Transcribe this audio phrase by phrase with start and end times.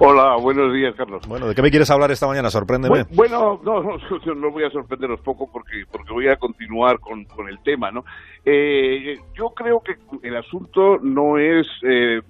[0.00, 1.22] Hola, buenos días, Carlos.
[1.28, 2.50] Bueno, ¿de qué me quieres hablar esta mañana?
[2.50, 3.04] Sorpréndeme.
[3.12, 7.60] Bueno, no, no, no voy a sorprenderos poco porque, porque voy a continuar con, el
[7.62, 8.04] tema, ¿no?
[8.44, 9.94] Eh, yo creo que
[10.26, 12.22] el asunto no es eh,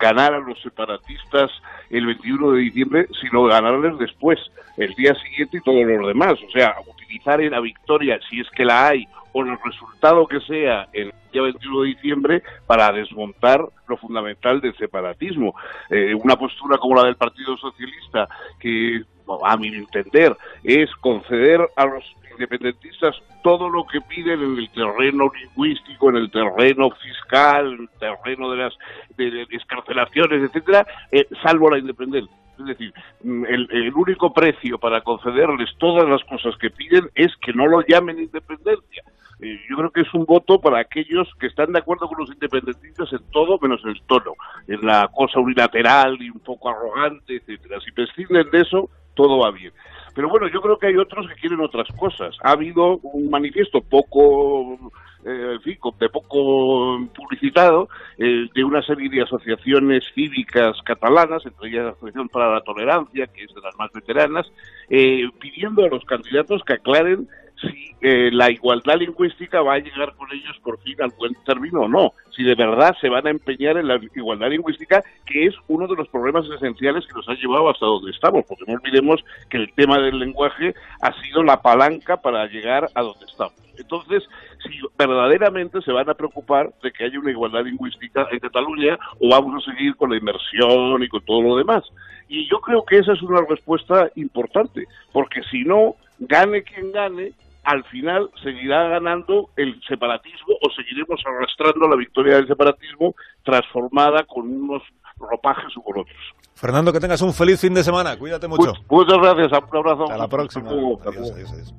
[0.00, 1.50] ganar a los separatistas
[1.90, 4.38] el 21 de diciembre, sino ganarles después,
[4.78, 6.32] el día siguiente y todos los demás.
[6.46, 6.76] O sea,
[7.08, 11.12] utilizar en la victoria, si es que la hay, o el resultado que sea el
[11.32, 15.54] día 21 de diciembre para desmontar lo fundamental del separatismo.
[15.90, 19.02] Eh, una postura como la del Partido Socialista, que
[19.44, 25.30] a mi entender es conceder a los independentistas todo lo que piden en el terreno
[25.34, 28.74] lingüístico, en el terreno fiscal, en el terreno de las
[29.16, 32.34] de, escarcelaciones, etcétera, eh, salvo la independencia.
[32.58, 37.34] Es decir, mm, el, el, único precio para concederles todas las cosas que piden es
[37.36, 39.02] que no lo llamen independencia.
[39.40, 42.30] Eh, yo creo que es un voto para aquellos que están de acuerdo con los
[42.30, 44.34] independentistas en todo menos en el tono,
[44.66, 47.78] en la cosa unilateral y un poco arrogante, etcétera.
[47.80, 49.72] Si prescinden de eso, todo va bien.
[50.14, 52.36] Pero bueno, yo creo que hay otros que quieren otras cosas.
[52.42, 54.76] Ha habido un manifiesto poco
[55.24, 56.98] eh, fin, de poco
[57.38, 62.60] publicitado, eh, de una serie de asociaciones cívicas catalanas, entre ellas la Asociación para la
[62.62, 64.50] Tolerancia, que es de las más veteranas,
[64.88, 67.28] pidiendo a los candidatos que aclaren
[67.60, 71.82] si eh, la igualdad lingüística va a llegar con ellos por fin al buen término
[71.82, 75.54] o no, si de verdad se van a empeñar en la igualdad lingüística, que es
[75.66, 79.24] uno de los problemas esenciales que nos ha llevado hasta donde estamos, porque no olvidemos
[79.50, 83.54] que el tema del lenguaje ha sido la palanca para llegar a donde estamos.
[83.76, 84.22] Entonces,
[84.62, 89.28] si verdaderamente se van a preocupar de que haya una igualdad lingüística en Cataluña o
[89.30, 91.82] vamos a seguir con la inmersión y con todo lo demás.
[92.28, 97.32] Y yo creo que esa es una respuesta importante, porque si no, gane quien gane,
[97.68, 104.50] al final seguirá ganando el separatismo o seguiremos arrastrando la victoria del separatismo transformada con
[104.50, 104.82] unos
[105.18, 106.16] ropajes u con otros.
[106.54, 108.16] Fernando, que tengas un feliz fin de semana.
[108.16, 108.72] Cuídate mucho.
[108.88, 109.52] muchas gracias.
[109.52, 110.04] Un abrazo.
[110.04, 110.70] Hasta la próxima.
[110.70, 111.74] adiós, adiós.